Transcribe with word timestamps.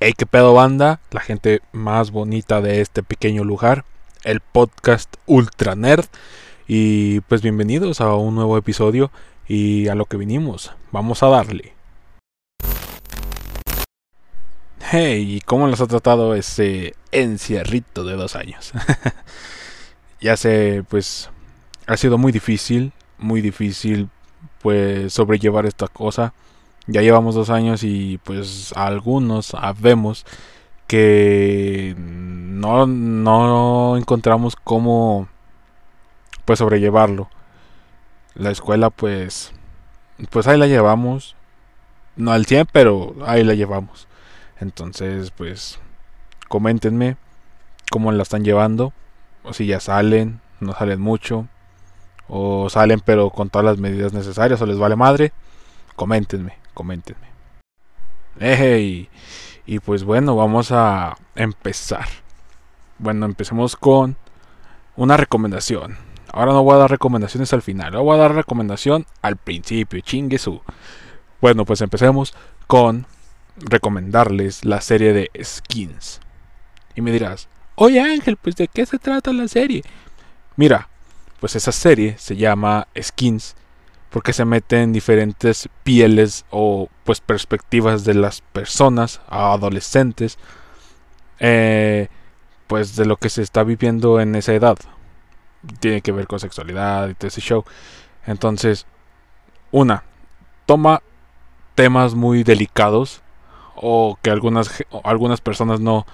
Hey, 0.00 0.14
qué 0.16 0.26
pedo 0.26 0.54
banda, 0.54 1.00
la 1.10 1.18
gente 1.18 1.60
más 1.72 2.12
bonita 2.12 2.60
de 2.60 2.80
este 2.80 3.02
pequeño 3.02 3.42
lugar, 3.42 3.84
el 4.22 4.38
podcast 4.38 5.12
Ultra 5.26 5.74
Nerd. 5.74 6.04
Y 6.68 7.18
pues 7.22 7.42
bienvenidos 7.42 8.00
a 8.00 8.14
un 8.14 8.36
nuevo 8.36 8.56
episodio 8.56 9.10
y 9.48 9.88
a 9.88 9.96
lo 9.96 10.04
que 10.04 10.16
vinimos, 10.16 10.72
vamos 10.92 11.24
a 11.24 11.28
darle. 11.30 11.74
Hey, 14.78 15.42
¿cómo 15.44 15.66
los 15.66 15.80
ha 15.80 15.88
tratado 15.88 16.36
ese 16.36 16.94
encierrito 17.10 18.04
de 18.04 18.14
dos 18.14 18.36
años? 18.36 18.70
ya 20.20 20.36
sé, 20.36 20.84
pues 20.88 21.28
ha 21.88 21.96
sido 21.96 22.18
muy 22.18 22.30
difícil, 22.30 22.92
muy 23.18 23.40
difícil 23.40 24.10
pues 24.62 25.12
sobrellevar 25.12 25.66
esta 25.66 25.88
cosa 25.88 26.34
ya 26.88 27.02
llevamos 27.02 27.34
dos 27.34 27.50
años 27.50 27.84
y 27.84 28.18
pues 28.24 28.72
algunos 28.74 29.46
sabemos 29.46 30.24
que 30.86 31.94
no, 31.98 32.86
no 32.86 33.96
encontramos 33.98 34.56
cómo 34.56 35.28
pues 36.46 36.58
sobrellevarlo. 36.58 37.28
La 38.34 38.50
escuela 38.50 38.88
pues 38.88 39.52
pues 40.30 40.46
ahí 40.48 40.58
la 40.58 40.66
llevamos. 40.66 41.36
No 42.16 42.32
al 42.32 42.46
100, 42.46 42.68
pero 42.72 43.14
ahí 43.24 43.44
la 43.44 43.54
llevamos. 43.54 44.08
Entonces, 44.58 45.30
pues 45.30 45.78
coméntenme 46.48 47.16
cómo 47.90 48.10
la 48.10 48.22
están 48.22 48.44
llevando 48.44 48.92
o 49.44 49.52
si 49.52 49.66
ya 49.66 49.78
salen, 49.78 50.40
no 50.58 50.72
salen 50.72 51.00
mucho 51.00 51.46
o 52.28 52.68
salen 52.70 53.00
pero 53.00 53.30
con 53.30 53.50
todas 53.50 53.64
las 53.64 53.78
medidas 53.78 54.12
necesarias 54.12 54.60
o 54.62 54.66
les 54.66 54.78
vale 54.78 54.96
madre. 54.96 55.32
Coméntenme 55.94 56.54
coméntenme. 56.78 57.26
Hey, 58.38 59.08
y 59.66 59.80
pues 59.80 60.04
bueno, 60.04 60.36
vamos 60.36 60.70
a 60.70 61.16
empezar. 61.34 62.06
Bueno, 63.00 63.26
empecemos 63.26 63.74
con 63.74 64.16
una 64.94 65.16
recomendación. 65.16 65.98
Ahora 66.32 66.52
no 66.52 66.62
voy 66.62 66.76
a 66.76 66.78
dar 66.78 66.90
recomendaciones 66.92 67.52
al 67.52 67.62
final, 67.62 67.96
voy 67.96 68.14
a 68.14 68.20
dar 68.20 68.34
recomendación 68.36 69.06
al 69.22 69.36
principio, 69.36 70.00
chingue 70.02 70.38
su. 70.38 70.60
Bueno, 71.40 71.64
pues 71.64 71.80
empecemos 71.80 72.32
con 72.68 73.06
recomendarles 73.56 74.64
la 74.64 74.80
serie 74.80 75.12
de 75.12 75.32
Skins. 75.42 76.20
Y 76.94 77.00
me 77.00 77.10
dirás, 77.10 77.48
oye 77.74 78.00
Ángel, 78.00 78.36
pues 78.36 78.54
de 78.54 78.68
qué 78.68 78.86
se 78.86 79.00
trata 79.00 79.32
la 79.32 79.48
serie. 79.48 79.82
Mira, 80.54 80.88
pues 81.40 81.56
esa 81.56 81.72
serie 81.72 82.16
se 82.18 82.36
llama 82.36 82.86
Skins 83.00 83.56
porque 84.10 84.32
se 84.32 84.44
meten 84.44 84.92
diferentes 84.92 85.68
pieles 85.82 86.44
o 86.50 86.88
pues 87.04 87.20
perspectivas 87.20 88.04
de 88.04 88.14
las 88.14 88.40
personas 88.40 89.20
adolescentes 89.28 90.38
eh, 91.40 92.08
pues 92.66 92.96
de 92.96 93.06
lo 93.06 93.16
que 93.16 93.28
se 93.28 93.42
está 93.42 93.64
viviendo 93.64 94.20
en 94.20 94.34
esa 94.34 94.54
edad. 94.54 94.76
Tiene 95.80 96.00
que 96.00 96.12
ver 96.12 96.26
con 96.26 96.40
sexualidad 96.40 97.08
y 97.08 97.14
todo 97.14 97.28
ese 97.28 97.40
show. 97.40 97.64
Entonces 98.26 98.86
una 99.70 100.04
toma 100.66 101.02
temas 101.74 102.14
muy 102.14 102.42
delicados 102.42 103.22
o 103.74 104.18
que 104.22 104.30
algunas 104.30 104.84
algunas 105.04 105.40
personas 105.40 105.80
no 105.80 106.06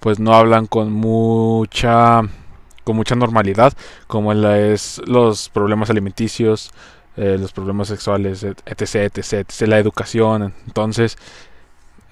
pues 0.00 0.18
no 0.18 0.34
hablan 0.34 0.66
con 0.66 0.92
mucha 0.92 2.22
con 2.84 2.96
mucha 2.96 3.14
normalidad 3.14 3.72
como 4.06 4.32
es 4.32 5.00
los 5.06 5.48
problemas 5.50 5.90
alimenticios 5.90 6.72
eh, 7.16 7.36
los 7.38 7.52
problemas 7.52 7.88
sexuales, 7.88 8.42
etc, 8.42 8.64
etc, 8.66 9.32
etc, 9.32 9.68
la 9.68 9.78
educación. 9.78 10.54
Entonces, 10.66 11.18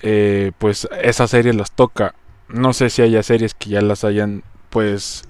eh, 0.03 0.53
pues 0.59 0.89
esa 1.03 1.27
serie 1.27 1.53
las 1.53 1.73
toca. 1.73 2.15
No 2.49 2.73
sé 2.73 2.91
si 2.91 3.03
haya 3.03 3.23
series 3.23 3.55
que 3.55 3.71
ya 3.71 3.81
las 3.81 4.05
hayan, 4.05 4.43
pues, 4.71 5.25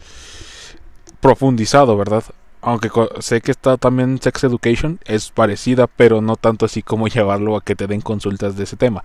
profundizado, 1.21 1.97
¿verdad? 1.97 2.25
Aunque 2.63 2.91
sé 3.21 3.41
que 3.41 3.51
está 3.51 3.77
también 3.77 4.21
Sex 4.21 4.45
Education, 4.45 5.01
es 5.05 5.31
parecida, 5.31 5.87
pero 5.87 6.21
no 6.21 6.37
tanto 6.37 6.67
así 6.67 6.83
como 6.83 7.09
llevarlo 7.09 7.57
a 7.57 7.65
que 7.65 7.77
te 7.77 7.87
den 7.87 8.01
consultas 8.01 8.57
de 8.57 8.65
ese 8.65 8.77
tema. 8.77 9.03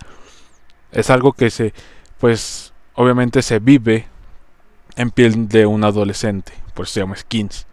Es 0.92 1.10
algo 1.10 1.32
que 1.32 1.50
se, 1.50 1.74
pues, 2.18 2.72
obviamente 2.94 3.42
se 3.42 3.58
vive 3.58 4.06
en 4.96 5.10
piel 5.10 5.48
de 5.48 5.66
un 5.66 5.84
adolescente, 5.84 6.52
por 6.74 6.84
eso 6.86 6.94
se 6.94 7.00
llama 7.00 7.16
Skins. 7.16 7.66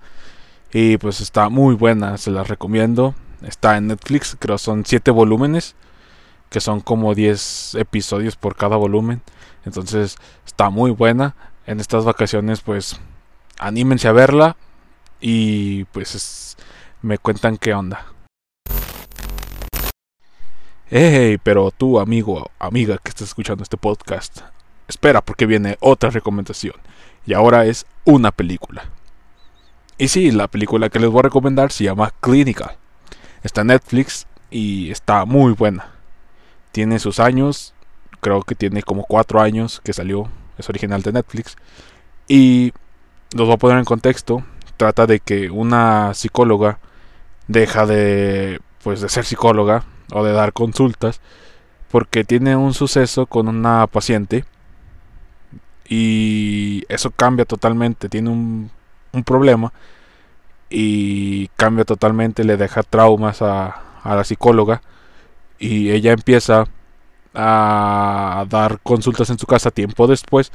Y 0.74 0.98
pues 0.98 1.22
está 1.22 1.50
muy 1.50 1.76
buena, 1.76 2.18
se 2.18 2.32
la 2.32 2.44
recomiendo. 2.44 3.14
Está 3.44 3.78
en 3.78 3.88
Netflix, 3.88 4.36
creo 4.40 4.58
son 4.58 4.84
7 4.86 5.12
volúmenes, 5.12 5.76
que 6.50 6.60
son 6.60 6.82
como 6.82 7.14
10 7.14 7.76
episodios 7.76 8.36
por 8.36 8.56
cada 8.56 8.76
volumen. 8.76 9.22
Entonces 9.66 10.18
está 10.48 10.72
muy 10.72 10.90
buena. 10.90 11.36
En 11.68 11.80
estas 11.80 12.06
vacaciones 12.06 12.62
pues 12.62 13.00
anímense 13.60 14.08
a 14.08 14.14
verla 14.14 14.58
y 15.22 15.84
pues 15.86 16.58
me 17.04 17.20
cuentan 17.20 17.58
qué 17.58 17.76
onda. 17.76 18.08
Hey, 20.90 21.38
pero 21.42 21.72
tú 21.72 22.00
amigo, 22.00 22.50
amiga 22.60 22.98
que 22.98 23.10
estás 23.10 23.30
escuchando 23.30 23.64
este 23.64 23.78
podcast, 23.78 24.42
espera 24.88 25.22
porque 25.22 25.46
viene 25.46 25.78
otra 25.80 26.10
recomendación. 26.10 26.76
Y 27.26 27.34
ahora 27.34 27.66
es 27.66 27.86
una 28.06 28.32
película. 28.32 28.84
Y 29.98 30.08
sí, 30.08 30.32
la 30.32 30.48
película 30.48 30.90
que 30.90 31.00
les 31.00 31.10
voy 31.10 31.20
a 31.20 31.24
recomendar 31.24 31.72
se 31.72 31.84
llama 31.84 32.14
Clinical. 32.20 32.78
Está 33.44 33.62
en 33.62 33.68
Netflix 33.68 34.28
y 34.50 34.92
está 34.92 35.26
muy 35.26 35.54
buena. 35.54 35.92
Tiene 36.72 37.00
sus 37.00 37.20
años, 37.20 37.74
creo 38.20 38.42
que 38.42 38.56
tiene 38.56 38.82
como 38.82 39.04
cuatro 39.04 39.42
años 39.42 39.82
que 39.84 39.94
salió, 39.94 40.30
es 40.58 40.70
original 40.70 41.02
de 41.02 41.14
Netflix. 41.14 41.56
Y 42.28 42.74
los 43.36 43.48
voy 43.48 43.56
a 43.56 43.58
poner 43.58 43.78
en 43.78 43.86
contexto. 43.86 44.44
Trata 44.78 45.06
de 45.06 45.20
que 45.20 45.52
una 45.52 46.14
psicóloga 46.14 46.80
deja 47.48 47.86
de, 47.86 48.60
pues, 48.84 49.02
de 49.02 49.10
ser 49.10 49.26
psicóloga 49.26 49.84
o 50.12 50.24
de 50.24 50.34
dar 50.34 50.54
consultas 50.54 51.22
porque 51.92 52.24
tiene 52.24 52.56
un 52.56 52.74
suceso 52.74 53.28
con 53.28 53.48
una 53.48 53.86
paciente 53.86 54.46
y 55.88 56.84
eso 56.90 57.12
cambia 57.12 57.46
totalmente. 57.46 58.10
Tiene 58.10 58.32
un 58.32 58.72
un 59.14 59.24
problema 59.24 59.72
y 60.70 61.48
cambia 61.50 61.86
totalmente, 61.86 62.44
le 62.44 62.58
deja 62.58 62.84
traumas 62.84 63.42
a, 63.42 63.80
la 64.04 64.24
psicóloga 64.24 64.82
y 65.60 65.92
ella 65.92 66.12
empieza 66.12 66.66
a 67.34 68.46
dar 68.50 68.80
consultas 68.84 69.30
en 69.30 69.40
su 69.40 69.48
casa 69.48 69.72
tiempo 69.72 70.08
después, 70.08 70.52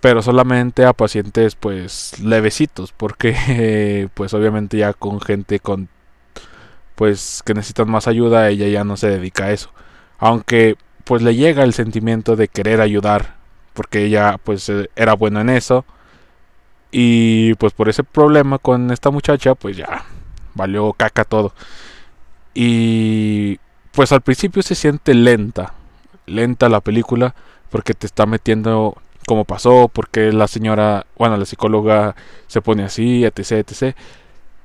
pero 0.00 0.22
solamente 0.22 0.84
a 0.86 0.92
pacientes 0.94 1.54
pues 1.56 2.18
levecitos, 2.20 2.92
porque 2.92 4.08
pues 4.14 4.32
obviamente 4.32 4.78
ya 4.78 4.94
con 4.94 5.20
gente 5.20 5.60
con 5.60 5.88
pues 6.94 7.42
que 7.44 7.54
necesitan 7.54 7.90
más 7.90 8.06
ayuda, 8.06 8.48
ella 8.48 8.68
ya 8.68 8.84
no 8.84 8.96
se 8.96 9.08
dedica 9.08 9.46
a 9.46 9.52
eso. 9.52 9.70
Aunque 10.18 10.76
pues 11.04 11.22
le 11.22 11.34
llega 11.34 11.64
el 11.64 11.74
sentimiento 11.74 12.36
de 12.36 12.48
querer 12.48 12.80
ayudar, 12.80 13.36
porque 13.74 14.04
ella 14.04 14.38
pues 14.42 14.70
era 14.96 15.14
buena 15.14 15.40
en 15.40 15.50
eso 15.50 15.84
y 16.92 17.54
pues 17.54 17.72
por 17.72 17.88
ese 17.88 18.04
problema 18.04 18.58
con 18.58 18.90
esta 18.92 19.10
muchacha, 19.10 19.54
pues 19.54 19.76
ya 19.78 20.04
valió 20.54 20.92
caca 20.92 21.24
todo. 21.24 21.54
Y 22.54 23.58
pues 23.92 24.12
al 24.12 24.20
principio 24.20 24.62
se 24.62 24.74
siente 24.74 25.14
lenta, 25.14 25.74
lenta 26.26 26.68
la 26.68 26.80
película, 26.80 27.34
porque 27.70 27.94
te 27.94 28.06
está 28.06 28.26
metiendo 28.26 28.96
cómo 29.26 29.44
pasó, 29.46 29.88
porque 29.92 30.32
la 30.32 30.48
señora, 30.48 31.06
bueno, 31.16 31.36
la 31.38 31.46
psicóloga 31.46 32.14
se 32.46 32.60
pone 32.60 32.84
así, 32.84 33.24
etc, 33.24 33.52
etc. 33.52 33.96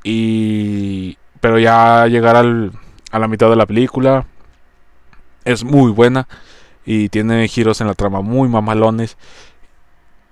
Y 0.04 1.18
pero 1.42 1.60
ya 1.60 2.08
llegar 2.08 2.36
al, 2.36 2.74
a 3.12 3.20
la 3.20 3.28
mitad 3.30 3.50
de 3.50 3.56
la 3.56 3.66
película 3.66 4.26
es 5.46 5.64
muy 5.64 5.92
buena 5.92 6.28
y 6.86 7.10
tiene 7.10 7.48
giros 7.48 7.82
en 7.82 7.88
la 7.88 7.94
trama 7.94 8.22
muy 8.22 8.50
mamalones, 8.50 9.18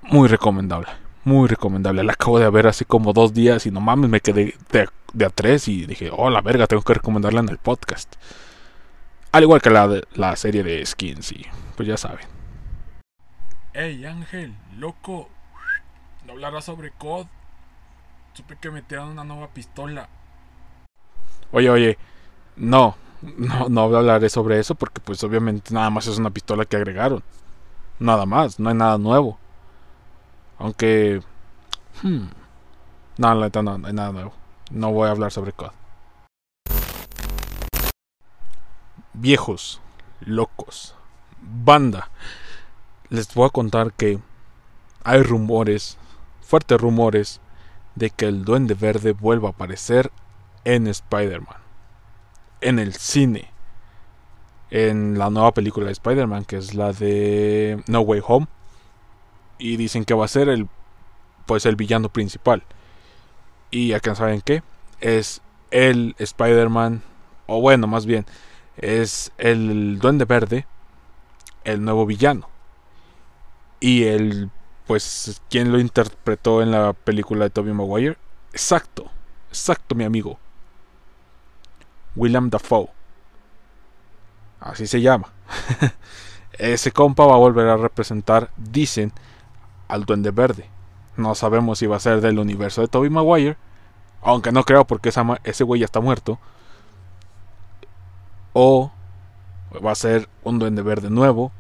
muy 0.04 0.28
recomendable 0.28 1.05
muy 1.26 1.48
recomendable. 1.48 2.04
La 2.04 2.14
acabo 2.14 2.40
de 2.40 2.50
ver 2.50 2.68
hace 2.68 2.86
como 2.86 3.12
dos 3.12 3.34
días 3.34 3.66
y 3.66 3.72
no 3.72 3.82
mames, 3.82 4.10
me 4.10 4.22
quedé 4.22 4.56
de, 4.72 5.26
a 5.26 5.30
tres 5.30 5.68
y 5.68 5.86
dije, 5.86 6.10
oh 6.16 6.30
la 6.30 6.42
verga, 6.42 6.68
tengo 6.68 6.84
que 6.84 6.94
recomendarla 6.94 7.42
en 7.42 7.50
el 7.50 7.58
podcast. 7.58 8.16
Al 9.32 9.44
igual 9.44 9.62
que 9.62 9.70
la, 9.70 10.02
la 10.14 10.36
serie 10.36 10.64
de 10.64 10.86
Skins 10.86 11.34
y 11.34 11.46
pues 11.76 11.88
ya 11.88 11.98
saben. 11.98 12.26
Hey 13.74 14.06
Ángel, 14.06 14.56
loco, 14.78 15.30
no 16.26 16.34
hablarás 16.34 16.66
sobre 16.66 16.92
COD. 16.92 17.26
Supe 18.34 18.58
que 18.58 18.72
metieron 18.72 19.10
una 19.10 19.24
nueva 19.24 19.50
pistola. 19.50 20.08
Oye, 21.52 21.70
oye, 21.70 21.98
no, 22.56 22.96
no, 23.22 23.70
no 23.70 23.82
hablaré 23.82 24.30
sobre 24.30 24.60
eso 24.60 24.76
porque 24.76 25.02
pues 25.02 25.24
obviamente 25.24 25.74
nada 25.74 25.90
más 25.90 26.08
es 26.08 26.18
una 26.18 26.30
pistola 26.30 26.66
que 26.66 26.78
agregaron. 26.78 27.24
Nada 28.00 28.26
más, 28.26 28.60
no 28.60 28.70
hay 28.70 28.76
nada 28.76 28.98
nuevo. 28.98 29.40
Aunque... 30.58 31.22
Hmm, 32.02 32.28
no, 33.18 33.36
no, 33.36 33.88
hay 33.88 33.94
nada 33.94 34.12
nuevo. 34.12 34.34
No 34.72 34.92
voy 34.92 35.08
a 35.08 35.12
hablar 35.12 35.32
sobre 35.32 35.54
COD. 35.54 35.72
Viejos, 39.14 39.82
locos, 40.20 40.96
banda. 41.42 42.10
les 43.10 43.34
voy 43.34 43.46
a 43.46 43.50
contar 43.50 43.94
que 43.94 44.20
hay 45.04 45.22
rumores, 45.22 45.98
fuertes 46.42 46.82
rumores, 46.82 47.40
de 47.96 48.10
que 48.10 48.26
el 48.26 48.44
Duende 48.44 48.74
Verde 48.74 49.14
vuelva 49.14 49.50
a 49.50 49.52
aparecer 49.52 50.12
en 50.66 50.88
Spider-Man. 50.88 51.58
En 52.60 52.80
el 52.80 52.94
cine. 52.94 53.52
En 54.72 55.18
la 55.18 55.30
nueva 55.30 55.54
película 55.54 55.86
de 55.86 55.94
Spider-Man, 55.94 56.44
que 56.46 56.58
es 56.58 56.74
la 56.74 56.92
de 56.92 57.82
No 57.88 58.02
Way 58.02 58.22
Home. 58.28 58.48
Y 59.58 59.78
dicen 59.78 60.06
que 60.06 60.14
va 60.14 60.26
a 60.26 60.30
ser 60.30 60.50
el 60.50 60.68
pues 61.46 61.66
el 61.66 61.76
villano 61.76 62.10
principal. 62.10 62.64
Y 63.72 63.94
acá 63.94 64.16
saben 64.16 64.42
qué? 64.42 64.64
Es 65.00 65.42
el 65.72 66.16
Spider-Man, 66.18 67.02
o 67.48 67.62
bueno, 67.62 67.88
más 67.88 68.06
bien, 68.06 68.26
es 68.78 69.32
el 69.38 70.00
Duende 70.00 70.26
Verde, 70.26 70.66
el 71.64 71.84
nuevo 71.84 72.06
villano. 72.06 72.50
Y 73.80 74.06
el, 74.06 74.50
pues, 74.88 75.42
¿quién 75.50 75.72
lo 75.72 75.80
interpretó 75.80 76.62
en 76.62 76.72
la 76.72 76.94
película 76.94 77.46
de 77.46 77.50
Tobey 77.50 77.74
Maguire? 77.74 78.18
Exacto, 78.52 79.12
exacto, 79.50 79.96
mi 79.96 80.06
amigo. 80.06 80.40
William 82.16 82.50
Dafoe. 82.50 82.90
Así 84.62 84.88
se 84.88 85.02
llama. 85.02 85.32
Ese 86.54 86.92
compa 86.92 87.26
va 87.26 87.36
a 87.36 87.40
volver 87.40 87.68
a 87.68 87.76
representar, 87.76 88.50
dicen, 88.56 89.12
al 89.88 90.06
Duende 90.06 90.32
Verde. 90.32 90.70
No 91.18 91.36
sabemos 91.36 91.80
si 91.80 91.88
va 91.88 91.98
a 91.98 92.00
ser 92.00 92.22
del 92.22 92.40
universo 92.40 92.82
de 92.82 92.88
Tobey 92.88 93.10
Maguire. 93.10 93.58
Aunque 94.22 94.52
no 94.52 94.64
creo 94.64 94.86
porque 94.86 95.12
ese 95.44 95.64
güey 95.64 95.82
ya 95.82 95.86
está 95.86 96.00
muerto. 96.00 96.40
O 98.54 98.92
va 99.86 99.92
a 99.92 99.96
ser 99.96 100.30
un 100.44 100.60
Duende 100.60 100.82
Verde 100.82 101.10
nuevo. 101.10 101.52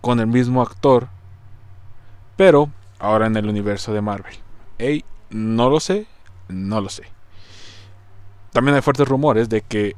Con 0.00 0.20
el 0.20 0.26
mismo 0.26 0.62
actor. 0.62 1.08
Pero 2.36 2.70
ahora 2.98 3.26
en 3.26 3.36
el 3.36 3.48
universo 3.48 3.92
de 3.92 4.00
Marvel. 4.00 4.34
Ey, 4.78 5.04
no 5.30 5.70
lo 5.70 5.80
sé. 5.80 6.06
No 6.48 6.80
lo 6.80 6.88
sé. 6.88 7.04
También 8.52 8.74
hay 8.74 8.82
fuertes 8.82 9.06
rumores 9.06 9.48
de 9.48 9.60
que. 9.62 9.96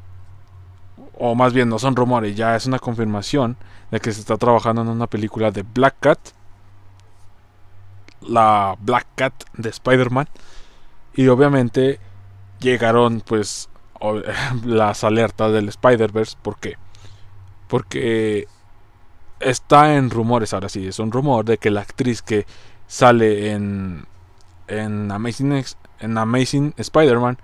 O 1.20 1.34
más 1.34 1.52
bien 1.52 1.68
no 1.68 1.78
son 1.78 1.96
rumores, 1.96 2.36
ya 2.36 2.54
es 2.54 2.66
una 2.66 2.78
confirmación 2.78 3.56
de 3.90 4.00
que 4.00 4.12
se 4.12 4.20
está 4.20 4.36
trabajando 4.36 4.82
en 4.82 4.88
una 4.88 5.06
película 5.06 5.50
de 5.50 5.62
Black 5.62 5.96
Cat 6.00 6.18
la 8.28 8.76
Black 8.80 9.06
Cat 9.16 9.32
de 9.54 9.70
Spider-Man. 9.70 10.28
Y 11.14 11.28
obviamente 11.28 11.98
llegaron 12.60 13.20
pues 13.20 13.68
las 14.64 15.04
alertas 15.04 15.52
del 15.52 15.68
Spider-Verse. 15.68 16.36
¿Por 16.40 16.58
qué? 16.58 16.76
Porque 17.66 18.46
está 19.40 19.96
en 19.96 20.10
rumores, 20.10 20.54
ahora 20.54 20.68
sí, 20.68 20.86
es 20.86 20.98
un 20.98 21.12
rumor 21.12 21.44
de 21.44 21.58
que 21.58 21.70
la 21.70 21.80
actriz 21.80 22.22
que 22.22 22.46
sale 22.86 23.52
en, 23.52 24.06
en 24.66 25.10
Amazing, 25.10 25.64
en 26.00 26.18
Amazing 26.18 26.74
Spider-Man, 26.76 27.38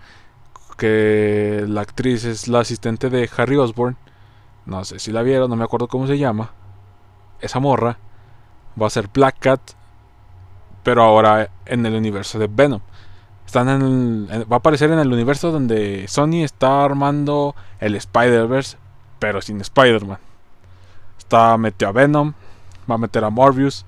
que 0.76 1.64
la 1.68 1.82
actriz 1.82 2.24
es 2.24 2.48
la 2.48 2.60
asistente 2.60 3.10
de 3.10 3.28
Harry 3.36 3.56
Osborn, 3.56 3.96
no 4.66 4.84
sé 4.84 4.98
si 4.98 5.12
la 5.12 5.22
vieron, 5.22 5.50
no 5.50 5.56
me 5.56 5.64
acuerdo 5.64 5.88
cómo 5.88 6.06
se 6.06 6.18
llama, 6.18 6.52
esa 7.40 7.60
morra, 7.60 7.98
va 8.80 8.86
a 8.86 8.90
ser 8.90 9.08
Black 9.12 9.36
Cat 9.38 9.60
pero 10.84 11.02
ahora 11.02 11.50
en 11.66 11.84
el 11.84 11.94
universo 11.94 12.38
de 12.38 12.46
Venom. 12.46 12.80
Están 13.44 13.68
en 13.68 14.28
va 14.28 14.56
a 14.56 14.58
aparecer 14.58 14.90
en 14.90 14.98
el 14.98 15.12
universo 15.12 15.50
donde 15.50 16.06
Sony 16.08 16.44
está 16.44 16.84
armando 16.84 17.56
el 17.80 17.96
Spider-Verse, 17.96 18.76
pero 19.18 19.42
sin 19.42 19.60
Spider-Man. 19.60 20.18
Está 21.18 21.56
metió 21.56 21.88
a 21.88 21.92
Venom, 21.92 22.34
va 22.88 22.94
a 22.94 22.98
meter 22.98 23.24
a 23.24 23.30
Morbius, 23.30 23.84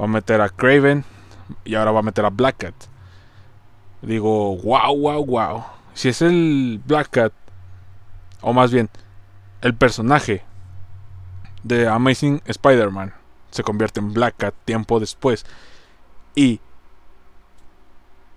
va 0.00 0.04
a 0.06 0.08
meter 0.08 0.40
a 0.40 0.48
Craven 0.48 1.04
y 1.64 1.74
ahora 1.74 1.92
va 1.92 2.00
a 2.00 2.02
meter 2.02 2.24
a 2.24 2.30
Black 2.30 2.56
Cat. 2.58 2.74
Digo, 4.02 4.56
wow, 4.56 4.96
wow, 4.96 5.24
wow. 5.24 5.64
Si 5.94 6.08
es 6.08 6.22
el 6.22 6.80
Black 6.84 7.10
Cat, 7.10 7.32
o 8.40 8.52
más 8.52 8.70
bien, 8.70 8.88
el 9.62 9.74
personaje 9.74 10.42
de 11.62 11.88
Amazing 11.88 12.42
Spider-Man 12.44 13.14
se 13.50 13.62
convierte 13.62 14.00
en 14.00 14.12
Black 14.12 14.34
Cat 14.36 14.54
tiempo 14.64 15.00
después 15.00 15.46
y 16.36 16.60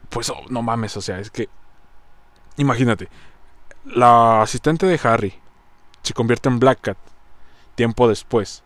pues 0.10 0.32
oh, 0.32 0.42
no 0.50 0.64
mames, 0.64 0.98
o 0.98 1.02
sea, 1.02 1.20
es 1.20 1.30
que 1.30 1.48
imagínate, 2.58 3.10
la 3.86 4.42
asistente 4.42 4.88
de 4.88 5.00
Harry 5.04 5.36
se 6.02 6.16
convierte 6.16 6.50
en 6.50 6.60
Black 6.60 6.82
Cat 6.82 6.98
tiempo 7.76 8.08
después 8.08 8.64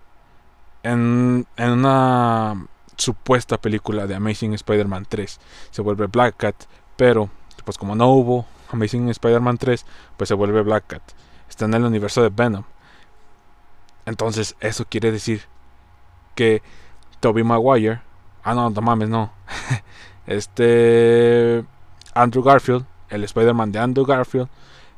en, 0.84 1.46
en 1.58 1.70
una 1.72 2.68
supuesta 2.98 3.60
película 3.60 4.08
de 4.08 4.16
Amazing 4.16 4.54
Spider-Man 4.54 5.06
3. 5.10 5.40
Se 5.72 5.82
vuelve 5.82 6.08
Black 6.08 6.38
Cat, 6.38 6.56
pero 6.96 7.30
pues 7.66 7.78
como 7.78 7.96
no 7.96 8.10
hubo 8.10 8.46
Amazing 8.72 9.10
Spider-Man 9.10 9.58
3, 9.58 9.86
pues 10.18 10.28
se 10.28 10.34
vuelve 10.34 10.62
Black 10.62 10.86
Cat. 10.88 11.04
Está 11.50 11.66
en 11.66 11.74
el 11.74 11.84
universo 11.84 12.22
de 12.22 12.30
Venom. 12.30 12.64
Entonces, 14.06 14.56
eso 14.60 14.86
quiere 14.86 15.12
decir 15.12 15.44
que 16.36 16.62
Toby 17.20 17.44
Maguire 17.44 18.02
Ah, 18.44 18.54
no, 18.54 18.70
no 18.70 18.82
mames, 18.82 19.10
no. 19.10 19.32
este. 20.28 21.64
Andrew 22.14 22.44
Garfield, 22.44 22.86
el 23.10 23.24
Spider-Man 23.24 23.72
de 23.72 23.80
Andrew 23.80 24.06
Garfield, 24.06 24.48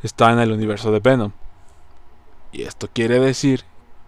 está 0.04 0.32
en 0.32 0.40
el 0.40 0.52
universo 0.52 0.92
de 0.92 1.00
Venom. 1.00 1.32
Y 2.52 2.64
esto 2.64 2.90
quiere 2.92 3.20
decir 3.20 3.64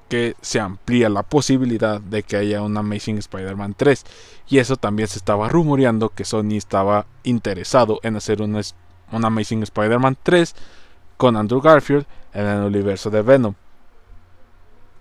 que 0.08 0.36
se 0.42 0.60
amplía 0.60 1.10
la 1.10 1.24
posibilidad 1.24 2.00
de 2.00 2.24
que 2.24 2.38
haya 2.38 2.62
un 2.62 2.78
Amazing 2.78 3.18
Spider-Man 3.18 3.76
3. 3.76 4.06
Y 4.48 4.60
eso 4.60 4.78
también 4.78 5.08
se 5.08 5.18
estaba 5.20 5.50
rumoreando 5.50 6.10
que 6.10 6.26
Sony 6.26 6.56
estaba 6.56 7.06
interesado 7.24 8.00
en 8.04 8.16
hacer 8.16 8.42
un, 8.42 8.62
Amazing 9.12 9.64
Spider-Man 9.64 10.18
3 10.24 10.56
con 11.18 11.36
Andrew 11.36 11.62
Garfield 11.62 12.06
en 12.34 12.46
el 12.46 12.64
universo 12.64 13.10
de 13.10 13.22
Venom. 13.22 13.54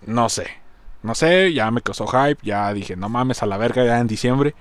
No 0.07 0.29
sé, 0.29 0.47
no 1.07 1.15
sé, 1.15 1.53
ya 1.53 1.71
me 1.71 1.81
causó 1.83 2.07
hype, 2.07 2.41
ya 2.43 2.73
dije, 2.75 2.97
no 2.97 3.09
mames 3.09 3.43
a 3.43 3.47
la 3.47 3.57
verga 3.57 3.85
ya 3.85 3.99
en 3.99 4.07
diciembre. 4.07 4.55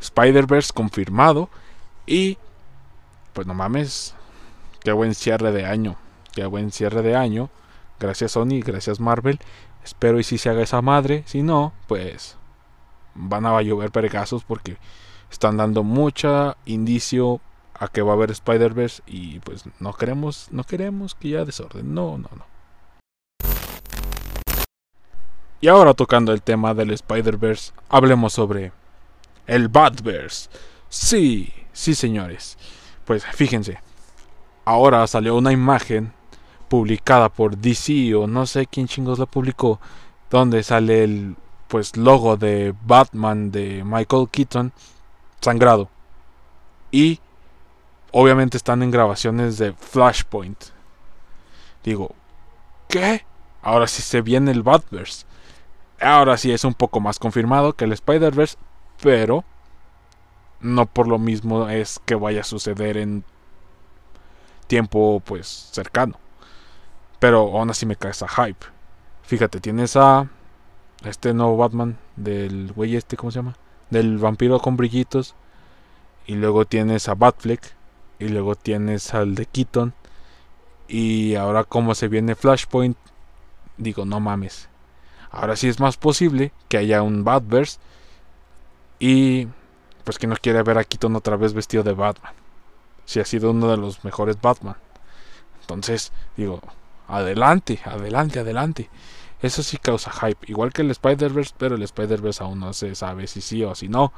Spider-Verse 0.00 0.72
confirmado. 0.72 1.48
Y 2.06 2.38
pues 3.32 3.46
no 3.46 3.54
mames, 3.54 4.14
qué 4.82 4.92
buen 4.92 5.14
cierre 5.14 5.52
de 5.52 5.66
año. 5.66 5.96
Qué 6.32 6.46
buen 6.46 6.72
cierre 6.72 7.02
de 7.02 7.16
año. 7.16 7.50
Gracias 7.98 8.32
Sony, 8.32 8.60
gracias 8.64 8.98
Marvel. 8.98 9.38
Espero 9.84 10.18
y 10.18 10.24
si 10.24 10.38
se 10.38 10.48
haga 10.48 10.62
esa 10.62 10.82
madre. 10.82 11.22
Si 11.26 11.42
no, 11.42 11.72
pues 11.86 12.36
van 13.14 13.46
a 13.46 13.60
llover 13.62 13.90
pergazos 13.90 14.44
porque 14.44 14.78
están 15.30 15.56
dando 15.56 15.82
mucha 15.82 16.56
indicio 16.64 17.40
a 17.74 17.88
que 17.88 18.02
va 18.02 18.12
a 18.12 18.14
haber 18.14 18.30
Spider-Verse 18.30 19.02
y 19.06 19.40
pues 19.40 19.64
no 19.78 19.92
queremos, 19.92 20.48
no 20.50 20.64
queremos 20.64 21.14
que 21.14 21.30
ya 21.30 21.44
desorden. 21.44 21.94
No, 21.94 22.18
no, 22.18 22.28
no. 22.36 22.44
Y 25.60 25.68
ahora 25.68 25.92
tocando 25.92 26.32
el 26.32 26.42
tema 26.42 26.72
del 26.72 26.90
Spider-Verse, 26.90 27.72
hablemos 27.88 28.32
sobre 28.32 28.72
el 29.46 29.68
Batverse. 29.68 30.48
Sí, 30.88 31.52
sí 31.72 31.94
señores. 31.94 32.56
Pues 33.04 33.24
fíjense, 33.26 33.78
ahora 34.64 35.06
salió 35.06 35.36
una 35.36 35.52
imagen 35.52 36.12
publicada 36.68 37.28
por 37.28 37.58
DC 37.58 38.14
o 38.14 38.26
no 38.26 38.46
sé 38.46 38.66
quién 38.66 38.86
chingos 38.86 39.18
la 39.18 39.26
publicó, 39.26 39.80
donde 40.30 40.62
sale 40.62 41.04
el 41.04 41.36
pues 41.68 41.96
logo 41.96 42.36
de 42.36 42.74
Batman 42.86 43.50
de 43.50 43.82
Michael 43.84 44.28
Keaton 44.30 44.72
sangrado. 45.40 45.90
Y 46.90 47.20
obviamente 48.12 48.56
están 48.56 48.82
en 48.82 48.90
grabaciones 48.90 49.58
de 49.58 49.72
Flashpoint. 49.72 50.64
Digo, 51.84 52.14
¿qué? 52.88 53.24
Ahora 53.62 53.86
sí 53.86 54.00
se 54.00 54.22
viene 54.22 54.50
el 54.50 54.62
Batverse. 54.62 55.26
Ahora 56.00 56.36
sí 56.36 56.50
es 56.52 56.64
un 56.64 56.74
poco 56.74 57.00
más 57.00 57.18
confirmado 57.18 57.74
que 57.74 57.84
el 57.84 57.92
Spider-Verse, 57.92 58.56
pero 59.02 59.44
no 60.60 60.86
por 60.86 61.06
lo 61.06 61.18
mismo 61.18 61.68
es 61.68 62.00
que 62.04 62.14
vaya 62.14 62.40
a 62.40 62.44
suceder 62.44 62.96
en 62.96 63.24
tiempo 64.66 65.22
pues 65.24 65.68
cercano. 65.72 66.18
Pero 67.18 67.40
aún 67.40 67.68
así 67.68 67.84
me 67.84 67.96
cae 67.96 68.12
esa 68.12 68.28
hype. 68.28 68.66
Fíjate, 69.22 69.60
tienes 69.60 69.94
a 69.96 70.28
este 71.04 71.34
nuevo 71.34 71.56
Batman 71.58 71.98
del 72.16 72.72
güey 72.72 72.96
este, 72.96 73.16
¿cómo 73.16 73.30
se 73.30 73.40
llama? 73.40 73.56
Del 73.90 74.16
vampiro 74.16 74.58
con 74.58 74.76
brillitos. 74.78 75.34
Y 76.26 76.36
luego 76.36 76.64
tienes 76.64 77.08
a 77.08 77.14
Batfleck. 77.14 77.74
Y 78.18 78.28
luego 78.28 78.54
tienes 78.54 79.12
al 79.12 79.34
de 79.34 79.44
Keaton. 79.46 79.92
Y 80.88 81.34
ahora 81.34 81.64
como 81.64 81.94
se 81.94 82.08
viene 82.08 82.34
Flashpoint, 82.34 82.96
digo, 83.76 84.04
no 84.06 84.18
mames. 84.18 84.69
Ahora 85.30 85.56
sí 85.56 85.68
es 85.68 85.80
más 85.80 85.96
posible 85.96 86.52
que 86.68 86.78
haya 86.78 87.02
un 87.02 87.24
Batverse 87.24 87.78
y 88.98 89.46
pues 90.04 90.18
que 90.18 90.26
no 90.26 90.36
quiere 90.36 90.62
ver 90.62 90.78
a 90.78 90.84
Keaton 90.84 91.14
otra 91.16 91.36
vez 91.36 91.52
vestido 91.52 91.82
de 91.82 91.92
Batman. 91.92 92.32
Si 93.04 93.20
ha 93.20 93.24
sido 93.24 93.50
uno 93.50 93.68
de 93.70 93.76
los 93.76 94.04
mejores 94.04 94.40
Batman. 94.40 94.76
Entonces, 95.60 96.12
digo, 96.36 96.60
adelante, 97.06 97.80
adelante, 97.84 98.40
adelante. 98.40 98.90
Eso 99.42 99.62
sí 99.62 99.78
causa 99.78 100.10
hype, 100.12 100.50
igual 100.50 100.72
que 100.72 100.82
el 100.82 100.90
Spider-Verse, 100.90 101.54
pero 101.56 101.76
el 101.76 101.82
Spider-Verse 101.82 102.42
aún 102.42 102.60
no 102.60 102.72
se 102.72 102.94
sabe 102.94 103.26
si 103.26 103.40
sí 103.40 103.64
o 103.64 103.74
si 103.74 103.88
no. 103.88 104.12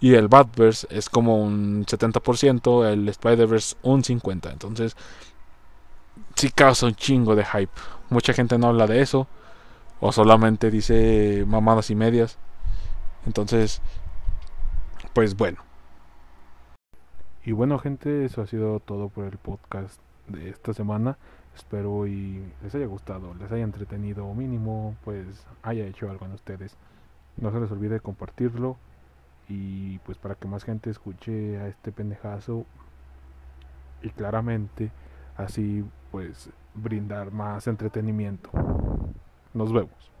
Y 0.00 0.14
el 0.14 0.28
Batverse 0.28 0.86
es 0.90 1.10
como 1.10 1.42
un 1.42 1.84
70%, 1.86 2.86
el 2.86 3.08
Spider-Verse 3.08 3.76
un 3.82 4.02
50%. 4.02 4.52
Entonces, 4.52 4.96
sí 6.34 6.50
causa 6.50 6.86
un 6.86 6.94
chingo 6.94 7.34
de 7.34 7.44
hype. 7.44 7.72
Mucha 8.10 8.32
gente 8.32 8.58
no 8.58 8.68
habla 8.68 8.86
de 8.86 9.02
eso. 9.02 9.26
O 10.00 10.12
solamente 10.12 10.70
dice 10.70 11.44
mamadas 11.46 11.90
y 11.90 11.94
medias. 11.94 12.38
Entonces, 13.26 13.80
pues 15.12 15.36
bueno. 15.36 15.58
Y 17.44 17.52
bueno 17.52 17.78
gente, 17.78 18.24
eso 18.24 18.42
ha 18.42 18.46
sido 18.46 18.80
todo 18.80 19.08
por 19.08 19.24
el 19.24 19.38
podcast 19.38 20.00
de 20.28 20.50
esta 20.50 20.74
semana. 20.74 21.16
Espero 21.54 22.06
y 22.06 22.42
les 22.62 22.74
haya 22.74 22.86
gustado, 22.86 23.32
les 23.34 23.50
haya 23.50 23.64
entretenido 23.64 24.26
o 24.26 24.34
mínimo, 24.34 24.94
pues 25.04 25.46
haya 25.62 25.86
hecho 25.86 26.10
algo 26.10 26.26
en 26.26 26.32
ustedes. 26.32 26.76
No 27.36 27.50
se 27.50 27.60
les 27.60 27.70
olvide 27.70 28.00
compartirlo 28.00 28.76
y 29.48 29.98
pues 30.00 30.18
para 30.18 30.34
que 30.34 30.48
más 30.48 30.64
gente 30.64 30.90
escuche 30.90 31.58
a 31.58 31.68
este 31.68 31.92
pendejazo 31.92 32.66
y 34.02 34.10
claramente 34.10 34.90
así 35.36 35.84
pues 36.10 36.50
brindar 36.74 37.30
más 37.32 37.66
entretenimiento. 37.66 38.50
Nos 39.56 39.72
vemos. 39.72 40.15